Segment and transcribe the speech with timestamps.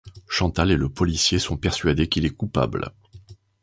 [0.27, 2.91] Chantal et le policier sont persuadés qu'il est coupable...